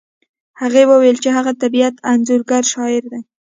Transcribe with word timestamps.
هغې 0.61 0.83
وویل 0.91 1.17
چې 1.23 1.29
هغه 1.37 1.51
د 1.53 1.57
طبیعت 1.63 1.95
انځورګر 2.11 2.63
شاعر 2.73 3.03
دی 3.11 3.21